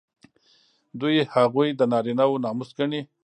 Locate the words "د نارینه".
1.79-2.25